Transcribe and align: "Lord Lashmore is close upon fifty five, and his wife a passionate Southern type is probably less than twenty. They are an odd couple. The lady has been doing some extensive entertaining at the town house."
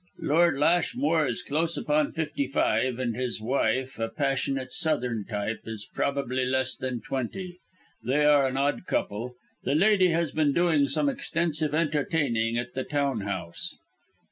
"Lord 0.17 0.57
Lashmore 0.57 1.27
is 1.27 1.43
close 1.43 1.77
upon 1.77 2.13
fifty 2.13 2.47
five, 2.47 2.97
and 2.97 3.15
his 3.15 3.39
wife 3.39 3.99
a 3.99 4.09
passionate 4.09 4.71
Southern 4.71 5.25
type 5.25 5.59
is 5.65 5.87
probably 5.93 6.43
less 6.43 6.75
than 6.75 7.01
twenty. 7.01 7.59
They 8.03 8.25
are 8.25 8.47
an 8.47 8.57
odd 8.57 8.87
couple. 8.87 9.35
The 9.63 9.75
lady 9.75 10.07
has 10.07 10.31
been 10.31 10.53
doing 10.53 10.87
some 10.87 11.07
extensive 11.07 11.75
entertaining 11.75 12.57
at 12.57 12.73
the 12.73 12.83
town 12.83 13.19
house." 13.21 13.75